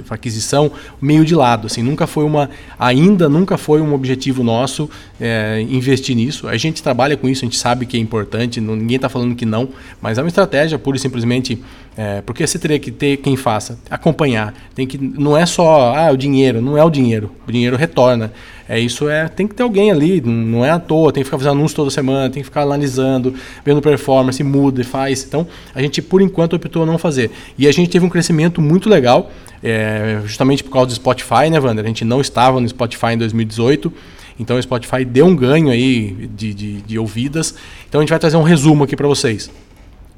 [0.10, 1.68] aquisição, meio de lado.
[1.68, 6.48] Assim, nunca foi uma, ainda nunca foi um objetivo nosso é, investir nisso.
[6.48, 9.46] A gente trabalha com isso, a gente sabe que é importante, ninguém está falando que
[9.46, 9.70] não,
[10.02, 11.62] mas é uma estratégia pura e simplesmente
[11.98, 14.54] é, porque você teria que ter quem faça, acompanhar.
[14.76, 17.32] Tem que, não é só ah, o dinheiro, não é o dinheiro.
[17.48, 18.32] O dinheiro retorna.
[18.70, 21.38] É isso é, tem que ter alguém ali, não é à toa, tem que ficar
[21.38, 25.24] fazendo anúncio toda semana, tem que ficar analisando, vendo performance, muda e faz.
[25.24, 27.32] Então, a gente por enquanto optou a não fazer.
[27.58, 29.32] E a gente teve um crescimento muito legal,
[29.64, 31.86] é, justamente por causa do Spotify, né, Wander?
[31.86, 33.92] A gente não estava no Spotify em 2018.
[34.40, 37.56] Então o Spotify deu um ganho aí de, de, de ouvidas.
[37.88, 39.50] Então a gente vai trazer um resumo aqui para vocês.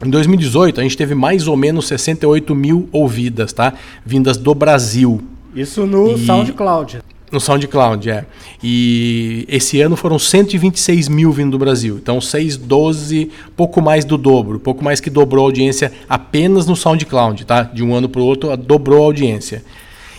[0.03, 3.73] Em 2018, a gente teve mais ou menos 68 mil ouvidas, tá?
[4.05, 5.21] Vindas do Brasil.
[5.53, 6.25] Isso no e...
[6.25, 6.99] SoundCloud.
[7.32, 8.26] No SoundCloud, é.
[8.63, 11.98] E esse ano foram 126 mil vindo do Brasil.
[12.02, 14.60] Então, 612, pouco mais do dobro.
[14.60, 17.63] Pouco mais que dobrou a audiência apenas no SoundCloud, tá?
[17.63, 19.63] De um ano para o outro, dobrou a audiência.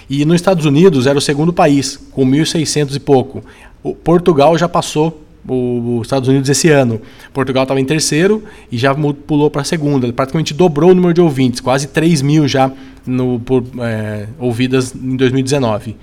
[0.09, 3.43] E nos Estados Unidos era o segundo país, com 1.600 e pouco.
[3.83, 7.01] O Portugal já passou os Estados Unidos esse ano.
[7.33, 10.13] Portugal estava em terceiro e já pulou para segunda.
[10.13, 12.71] Praticamente dobrou o número de ouvintes, quase 3 mil já
[13.07, 15.97] no, por, é, ouvidas em 2019.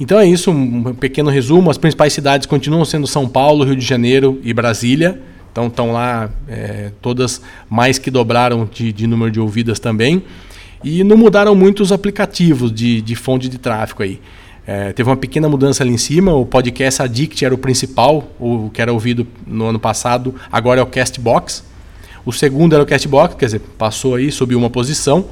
[0.00, 1.70] Então é isso, um pequeno resumo.
[1.70, 5.20] As principais cidades continuam sendo São Paulo, Rio de Janeiro e Brasília.
[5.52, 10.22] Então estão lá é, todas mais que dobraram de, de, número de ouvidas também.
[10.82, 14.18] E não mudaram muito os aplicativos de, de fonte de tráfego aí.
[14.66, 16.32] É, teve uma pequena mudança ali em cima.
[16.32, 20.82] O podcast Addict era o principal, o que era ouvido no ano passado, agora é
[20.82, 21.62] o Castbox.
[22.24, 25.26] O segundo era o Castbox, quer dizer, passou aí, subiu uma posição.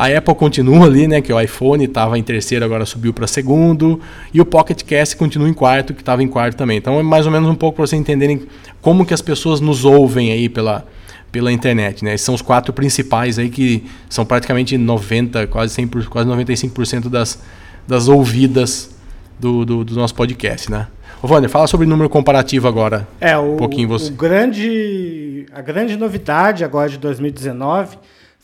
[0.00, 1.20] A Apple continua ali, né?
[1.20, 4.00] Que o iPhone estava em terceiro, agora subiu para segundo.
[4.32, 6.78] E o Pocket Cast continua em quarto, que estava em quarto também.
[6.78, 8.46] Então é mais ou menos um pouco para vocês entenderem
[8.80, 10.86] como que as pessoas nos ouvem aí pela,
[11.30, 12.14] pela internet, né?
[12.14, 17.38] Esses são os quatro principais aí que são praticamente 90, quase 100, quase 95% das,
[17.86, 18.96] das ouvidas
[19.38, 20.86] do, do, do nosso podcast, né?
[21.22, 23.06] Ô, Wander, fala sobre número comparativo agora.
[23.20, 24.10] É, o, um pouquinho você.
[24.10, 27.98] O grande, a grande novidade agora de 2019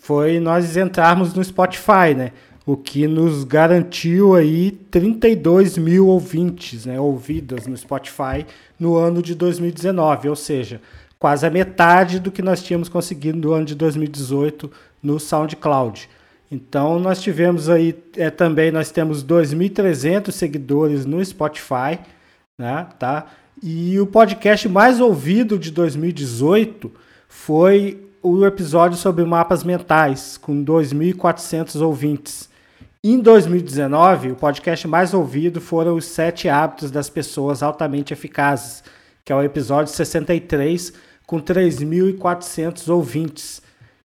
[0.06, 2.30] foi nós entrarmos no Spotify, né?
[2.64, 7.00] O que nos garantiu aí 32 mil ouvintes, né?
[7.00, 8.46] Ouvidas no Spotify
[8.78, 10.80] no ano de 2019, ou seja,
[11.18, 14.70] quase a metade do que nós tínhamos conseguido no ano de 2018
[15.02, 16.08] no SoundCloud.
[16.52, 21.98] Então nós tivemos aí é, também nós temos 2.300 seguidores no Spotify,
[22.56, 22.86] né?
[22.96, 23.26] Tá?
[23.60, 26.92] E o podcast mais ouvido de 2018
[27.28, 32.48] foi o episódio sobre mapas mentais, com 2.400 ouvintes.
[33.02, 38.82] Em 2019, o podcast mais ouvido foram os Sete Hábitos das Pessoas Altamente Eficazes,
[39.24, 40.92] que é o episódio 63,
[41.24, 43.62] com 3.400 ouvintes.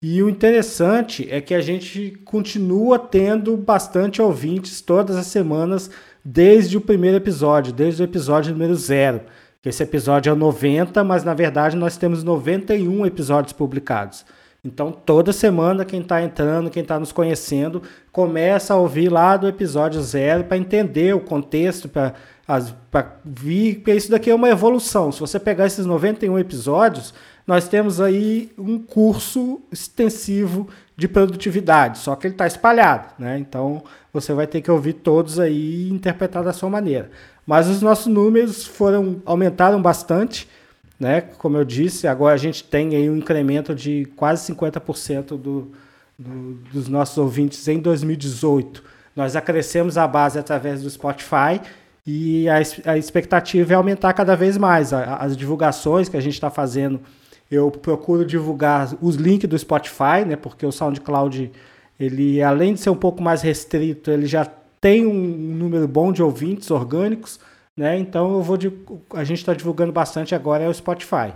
[0.00, 5.90] E o interessante é que a gente continua tendo bastante ouvintes todas as semanas,
[6.24, 9.22] desde o primeiro episódio, desde o episódio número zero.
[9.64, 14.26] Esse episódio é o 90, mas na verdade nós temos 91 episódios publicados.
[14.64, 19.46] Então, toda semana, quem está entrando, quem está nos conhecendo, começa a ouvir lá do
[19.46, 22.14] episódio zero para entender o contexto, para
[23.22, 23.76] vir.
[23.76, 25.12] Porque isso daqui é uma evolução.
[25.12, 27.12] Se você pegar esses 91 episódios,
[27.46, 33.36] nós temos aí um curso extensivo de produtividade, só que ele está espalhado, né?
[33.38, 37.10] Então você vai ter que ouvir todos aí e interpretar da sua maneira.
[37.46, 40.48] Mas os nossos números foram aumentaram bastante,
[40.98, 41.20] né?
[41.20, 45.72] Como eu disse, agora a gente tem aí um incremento de quase 50% do,
[46.18, 48.82] do, dos nossos ouvintes em 2018.
[49.14, 51.60] Nós acrescemos a base através do Spotify
[52.06, 54.92] e a, a expectativa é aumentar cada vez mais.
[54.92, 57.00] As divulgações que a gente está fazendo,
[57.50, 60.36] eu procuro divulgar os links do Spotify, né?
[60.36, 61.52] Porque o SoundCloud,
[62.00, 64.46] ele além de ser um pouco mais restrito, ele já
[64.84, 67.40] tem um número bom de ouvintes orgânicos,
[67.74, 67.98] né?
[67.98, 68.58] Então eu vou
[69.14, 71.32] a gente está divulgando bastante agora é o Spotify.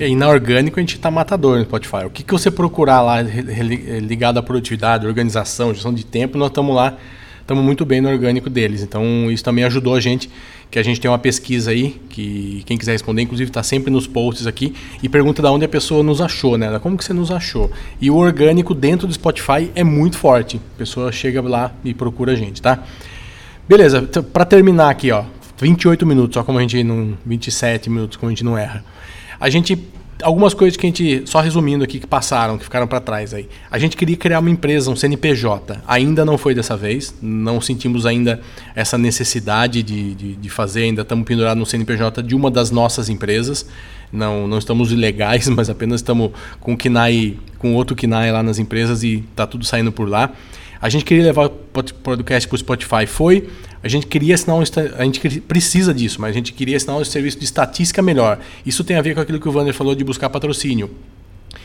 [0.00, 2.06] E na orgânico a gente está matador no Spotify.
[2.06, 6.74] O que, que você procurar lá ligado à produtividade, organização, gestão de tempo, nós estamos
[6.74, 6.96] lá
[7.42, 8.82] estamos muito bem no orgânico deles.
[8.82, 10.30] Então isso também ajudou a gente,
[10.70, 14.06] que a gente tem uma pesquisa aí, que quem quiser responder, inclusive está sempre nos
[14.06, 16.78] posts aqui, e pergunta de onde a pessoa nos achou, né?
[16.78, 17.70] Como que você nos achou?
[18.00, 20.60] E o orgânico dentro do Spotify é muito forte.
[20.74, 22.82] A pessoa chega lá e procura a gente, tá?
[23.68, 25.24] Beleza, para terminar aqui, ó,
[25.60, 28.84] 28 minutos, só como a gente não 27 minutos, como a gente não erra.
[29.40, 29.78] A gente
[30.22, 33.48] algumas coisas que a gente, só resumindo aqui, que passaram, que ficaram para trás aí.
[33.70, 35.80] A gente queria criar uma empresa, um CNPJ.
[35.86, 37.14] Ainda não foi dessa vez.
[37.22, 38.40] Não sentimos ainda
[38.74, 40.84] essa necessidade de, de, de fazer.
[40.84, 43.66] Ainda estamos pendurados no CNPJ de uma das nossas empresas.
[44.12, 49.02] Não, não estamos ilegais, mas apenas estamos com KNAI, com outro KNAI lá nas empresas
[49.02, 50.32] e está tudo saindo por lá.
[50.80, 53.06] A gente queria levar o podcast para o Spotify.
[53.06, 53.48] Foi.
[53.82, 54.60] A gente queria um,
[54.96, 58.38] a gente precisa disso, mas a gente queria assinar um serviço de estatística melhor.
[58.66, 60.90] Isso tem a ver com aquilo que o Wander falou de buscar patrocínio.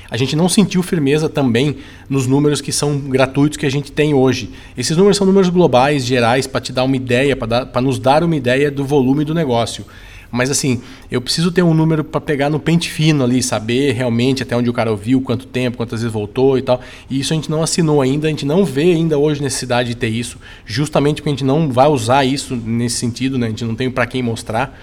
[0.09, 4.13] A gente não sentiu firmeza também nos números que são gratuitos que a gente tem
[4.13, 4.51] hoje.
[4.77, 8.35] Esses números são números globais, gerais, para te dar uma ideia, para nos dar uma
[8.35, 9.83] ideia do volume do negócio.
[10.33, 14.41] Mas assim, eu preciso ter um número para pegar no pente fino ali, saber realmente
[14.41, 16.81] até onde o cara ouviu, quanto tempo, quantas vezes voltou e tal.
[17.07, 19.95] E isso a gente não assinou ainda, a gente não vê ainda hoje necessidade de
[19.95, 23.45] ter isso, justamente porque a gente não vai usar isso nesse sentido, né?
[23.45, 24.75] A gente não tem para quem mostrar.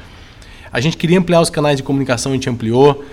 [0.72, 3.04] A gente queria ampliar os canais de comunicação, a gente ampliou.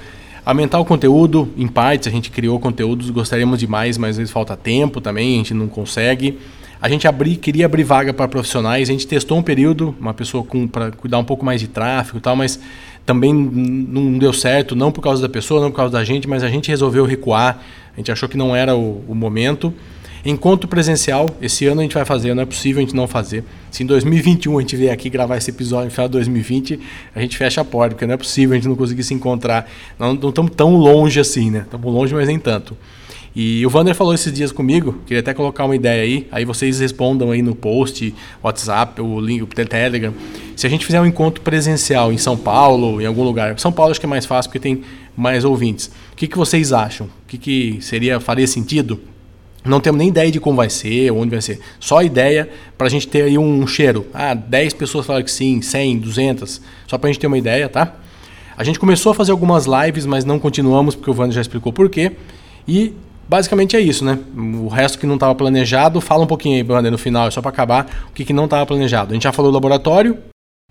[0.47, 4.31] Aumentar o conteúdo, em partes, a gente criou conteúdos, gostaríamos de mais, mas às vezes
[4.31, 6.39] falta tempo também, a gente não consegue.
[6.81, 10.47] A gente abri, queria abrir vaga para profissionais, a gente testou um período, uma pessoa
[10.71, 12.61] para cuidar um pouco mais de tráfego e tal, mas
[13.05, 16.41] também não deu certo, não por causa da pessoa, não por causa da gente, mas
[16.45, 17.61] a gente resolveu recuar,
[17.93, 19.73] a gente achou que não era o, o momento.
[20.25, 23.43] Encontro presencial, esse ano a gente vai fazer, não é possível a gente não fazer.
[23.71, 26.79] Se em 2021 a gente vier aqui gravar esse episódio no final de 2020,
[27.15, 29.69] a gente fecha a porta, porque não é possível a gente não conseguir se encontrar.
[29.97, 31.59] Não, estamos tão longe assim, né?
[31.59, 32.75] Estamos longe, mas nem tanto.
[33.39, 36.79] E o Vander falou esses dias comigo, queria até colocar uma ideia aí, aí vocês
[36.79, 40.11] respondam aí no post, WhatsApp, o link, o Telegram.
[40.55, 43.91] Se a gente fizer um encontro presencial em São Paulo, em algum lugar, São Paulo
[43.91, 44.81] acho que é mais fácil porque tem
[45.15, 45.91] mais ouvintes.
[46.13, 47.05] O que, que vocês acham?
[47.05, 48.99] O que, que seria, faria sentido?
[49.67, 51.59] Não temos nem ideia de como vai ser, onde vai ser.
[51.79, 54.07] Só ideia para a gente ter aí um cheiro.
[54.13, 56.61] Ah, 10 pessoas falaram que sim, 100, 200.
[56.87, 57.95] Só para a gente ter uma ideia, tá?
[58.55, 61.71] A gente começou a fazer algumas lives, mas não continuamos porque o Wander já explicou
[61.71, 62.13] por quê.
[62.67, 62.93] E
[63.27, 64.17] Basicamente é isso, né?
[64.35, 67.49] O resto que não estava planejado, fala um pouquinho aí, Wander, no final, só para
[67.49, 69.11] acabar, o que, que não estava planejado.
[69.11, 70.17] A gente já falou do laboratório.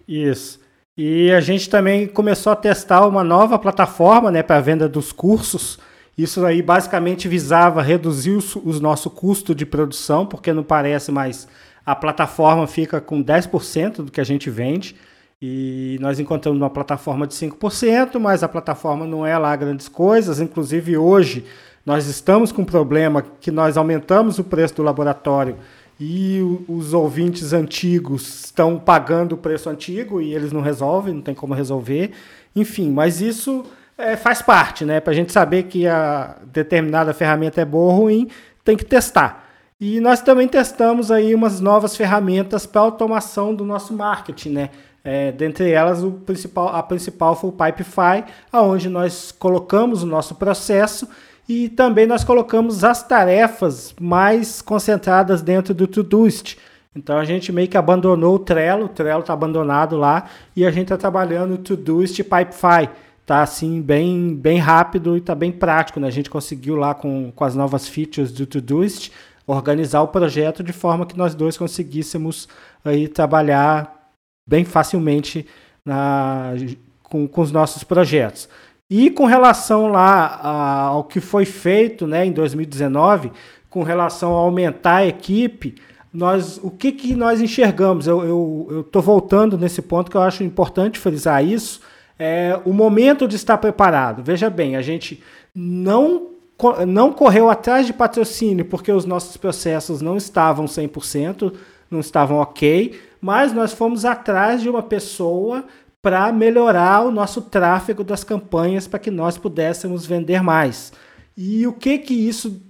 [0.08, 0.58] Isso.
[0.96, 5.12] E a gente também começou a testar uma nova plataforma né, para a venda dos
[5.12, 5.78] cursos.
[6.16, 11.46] Isso aí basicamente visava reduzir os nosso custo de produção, porque não parece, mas
[11.84, 14.96] a plataforma fica com 10% do que a gente vende.
[15.40, 20.40] E nós encontramos uma plataforma de 5%, mas a plataforma não é lá grandes coisas.
[20.40, 21.44] Inclusive hoje
[21.84, 25.56] nós estamos com um problema que nós aumentamos o preço do laboratório
[26.00, 31.34] e os ouvintes antigos estão pagando o preço antigo e eles não resolvem, não tem
[31.34, 32.10] como resolver.
[32.54, 33.64] Enfim, mas isso
[33.98, 35.00] é, faz parte, né?
[35.00, 38.28] Para a gente saber que a determinada ferramenta é boa ou ruim,
[38.64, 39.44] tem que testar.
[39.80, 44.70] E nós também testamos aí umas novas ferramentas para automação do nosso marketing, né?
[45.04, 50.34] É, dentre elas, o principal, a principal foi o Pipefy, aonde nós colocamos o nosso
[50.34, 51.08] processo
[51.48, 56.58] e também nós colocamos as tarefas mais concentradas dentro do Todoist.
[56.94, 60.24] Então a gente meio que abandonou o Trello, o Trello está abandonado lá
[60.56, 62.88] e a gente está trabalhando o Todoist Pipefy.
[63.26, 65.98] Tá assim bem, bem rápido e está bem prático.
[65.98, 66.06] Né?
[66.06, 69.10] A gente conseguiu lá com, com as novas features do Todoist
[69.46, 72.48] organizar o projeto de forma que nós dois conseguíssemos
[72.84, 74.12] aí trabalhar
[74.48, 75.46] bem facilmente
[75.84, 76.52] na,
[77.02, 78.48] com, com os nossos projetos.
[78.88, 80.40] E com relação lá
[80.86, 83.32] ao que foi feito né, em 2019,
[83.68, 85.74] com relação a aumentar a equipe,
[86.12, 88.06] nós, o que, que nós enxergamos?
[88.06, 91.80] Eu estou voltando nesse ponto que eu acho importante frisar isso.
[92.18, 94.22] É o momento de estar preparado.
[94.22, 95.22] Veja bem, a gente
[95.54, 96.28] não,
[96.86, 101.52] não correu atrás de patrocínio porque os nossos processos não estavam 100%,
[101.90, 105.64] não estavam ok, mas nós fomos atrás de uma pessoa
[106.00, 110.92] para melhorar o nosso tráfego das campanhas para que nós pudéssemos vender mais.
[111.36, 112.62] E o que que isso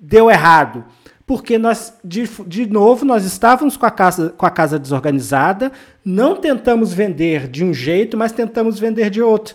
[0.00, 0.84] deu errado?
[1.26, 5.72] Porque nós, de, de novo, nós estávamos com a, casa, com a casa desorganizada,
[6.04, 9.54] não tentamos vender de um jeito, mas tentamos vender de outro.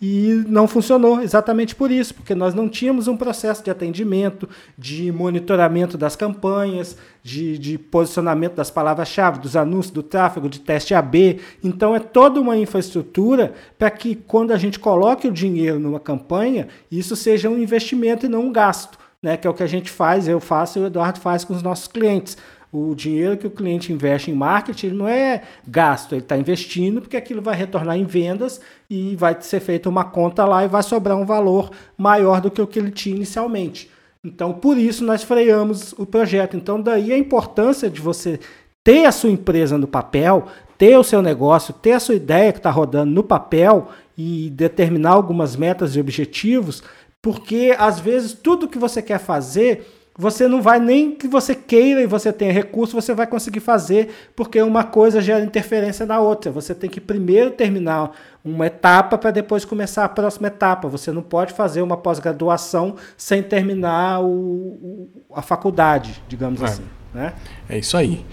[0.00, 5.10] E não funcionou exatamente por isso, porque nós não tínhamos um processo de atendimento, de
[5.10, 11.40] monitoramento das campanhas, de, de posicionamento das palavras-chave, dos anúncios, do tráfego, de teste AB.
[11.64, 16.68] Então é toda uma infraestrutura para que quando a gente coloque o dinheiro numa campanha,
[16.92, 19.36] isso seja um investimento e não um gasto, né?
[19.36, 21.62] que é o que a gente faz, eu faço e o Eduardo faz com os
[21.62, 22.36] nossos clientes.
[22.72, 27.16] O dinheiro que o cliente investe em marketing não é gasto, ele está investindo porque
[27.16, 31.16] aquilo vai retornar em vendas e vai ser feita uma conta lá e vai sobrar
[31.16, 33.90] um valor maior do que o que ele tinha inicialmente.
[34.22, 36.56] Então, por isso nós freamos o projeto.
[36.56, 38.40] Então, daí a importância de você
[38.82, 42.58] ter a sua empresa no papel, ter o seu negócio, ter a sua ideia que
[42.58, 46.82] está rodando no papel e determinar algumas metas e objetivos,
[47.26, 52.00] porque às vezes tudo que você quer fazer você não vai nem que você queira
[52.00, 56.50] e você tenha recurso, você vai conseguir fazer, porque uma coisa gera interferência na outra.
[56.52, 58.12] Você tem que primeiro terminar
[58.42, 60.88] uma etapa para depois começar a próxima etapa.
[60.88, 66.64] Você não pode fazer uma pós-graduação sem terminar o, a faculdade, digamos é.
[66.64, 66.84] assim.
[67.12, 67.34] Né?
[67.68, 68.24] É isso aí.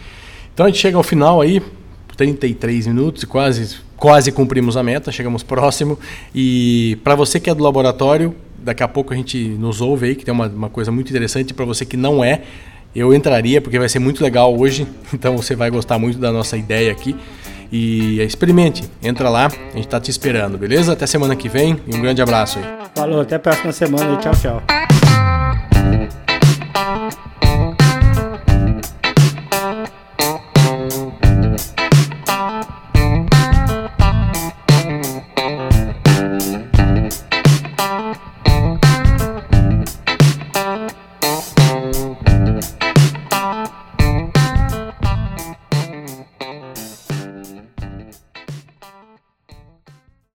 [0.54, 1.62] Então a gente chega ao final aí,
[2.16, 6.00] 33 minutos e quase, quase cumprimos a meta, chegamos próximo.
[6.34, 10.16] E para você que é do laboratório, daqui a pouco a gente nos ouve aí,
[10.16, 12.42] que tem uma, uma coisa muito interessante para você que não é.
[12.96, 16.58] Eu entraria porque vai ser muito legal hoje, então você vai gostar muito da nossa
[16.58, 17.16] ideia aqui.
[17.72, 20.94] E experimente, entra lá, a gente está te esperando, beleza?
[20.94, 22.66] Até semana que vem e um grande abraço aí.
[22.94, 24.93] Falou, até a próxima semana e tchau, tchau.